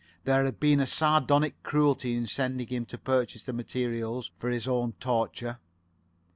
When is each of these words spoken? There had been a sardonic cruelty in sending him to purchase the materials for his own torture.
There 0.23 0.45
had 0.45 0.59
been 0.59 0.79
a 0.79 0.87
sardonic 0.87 1.61
cruelty 1.61 2.15
in 2.15 2.25
sending 2.25 2.65
him 2.65 2.87
to 2.87 2.97
purchase 2.97 3.43
the 3.43 3.53
materials 3.53 4.31
for 4.39 4.49
his 4.49 4.67
own 4.67 4.93
torture. 4.93 5.59